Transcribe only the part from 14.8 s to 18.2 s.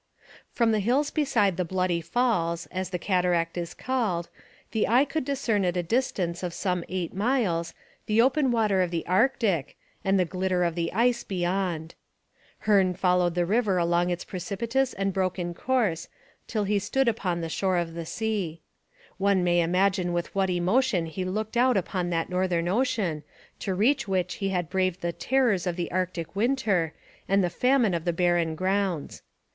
and broken course till he stood upon the shore of the